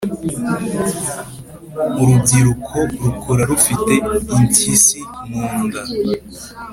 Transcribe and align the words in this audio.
urubyiruko 2.01 2.77
rukura 3.03 3.43
rufite 3.51 3.93
impyisi 4.37 4.99
munda 5.29 5.81